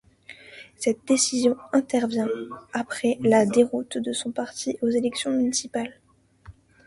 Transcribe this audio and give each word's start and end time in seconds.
Cette 0.77 1.05
décision 1.05 1.55
intervient 1.73 2.27
après 2.73 3.19
la 3.21 3.45
déroute 3.45 3.99
de 3.99 4.13
son 4.13 4.31
parti 4.31 4.75
aux 4.81 4.89
élections 4.89 5.29
municipales. 5.31 5.95